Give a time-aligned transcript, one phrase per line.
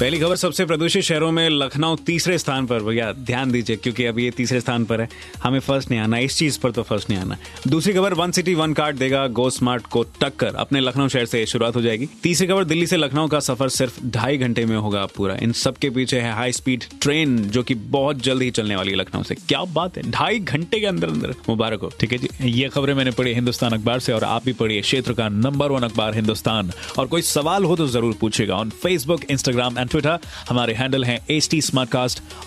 [0.00, 4.18] पहली खबर सबसे प्रदूषित शहरों में लखनऊ तीसरे स्थान पर, भैया ध्यान दीजिए, क्योंकि अब
[4.18, 5.08] ये तीसरे स्थान पर है।
[5.42, 7.36] हमें फ़र्स्ट नहीं आना, इस चीज़ पर तो फ़र्स्ट नहीं आना।
[7.68, 11.44] दूसरी खबर वन सिटी वन कार्ड देगा गो स्मार्ट को टक्कर। अपने लखनऊ शहर से
[11.46, 15.04] शुरुआत हो जाएगी। तीसरी खबर, दिल्ली से लखनऊ का सफ़र सिर्फ़ ढाई घंटे में होगा
[15.16, 18.90] पूरा। इन सबके पीछे है हाई स्पीड ट्रेन जो की बहुत जल्द ही चलने वाली
[18.90, 22.18] है लखनऊ से। क्या बात है, ढाई घंटे के अंदर अंदर। मुबारक हो। ठीक है
[22.18, 25.72] जी, ये खबरें मैंने पढ़ी हिंदुस्तान अखबार से, और आप भी पढ़िए क्षेत्र का नंबर
[25.72, 30.18] वन अखबार हिंदुस्तान। और कोई सवाल हो तो ज़रूर पूछेगा on Facebook Instagram and Twitter
[30.48, 31.60] हमारे हैंडल हैं एच टी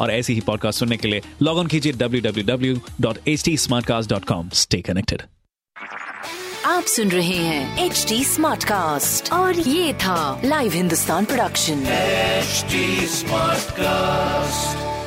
[0.00, 3.44] और ऐसी ही पॉडकास्ट सुनने के लिए लॉग इन कीजिए W W W dot H
[3.44, 5.22] T Smartcast dot com stay connected
[6.66, 11.84] आप सुन रहे हैं एच टी स्मार्ट कास्ट और ये था live Hindustan production
[13.08, 14.99] smart Smartcast.